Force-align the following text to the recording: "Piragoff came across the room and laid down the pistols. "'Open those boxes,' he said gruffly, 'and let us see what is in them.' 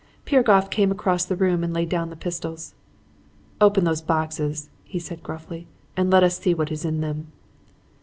"Piragoff 0.25 0.71
came 0.71 0.89
across 0.91 1.25
the 1.25 1.35
room 1.35 1.63
and 1.63 1.75
laid 1.75 1.87
down 1.89 2.09
the 2.09 2.15
pistols. 2.15 2.73
"'Open 3.61 3.83
those 3.83 4.01
boxes,' 4.01 4.71
he 4.83 4.97
said 4.97 5.21
gruffly, 5.21 5.67
'and 5.95 6.09
let 6.09 6.23
us 6.23 6.39
see 6.39 6.55
what 6.55 6.71
is 6.71 6.83
in 6.83 7.01
them.' 7.01 7.31